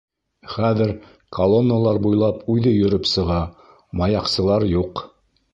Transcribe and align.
Хәҙер 0.53 0.93
колонналар 1.39 2.01
буйлап 2.07 2.41
үҙе 2.55 2.73
йөрөп 2.79 3.07
сыға, 3.13 3.39
маяҡсылар 4.03 4.71
юҡ. 4.73 5.09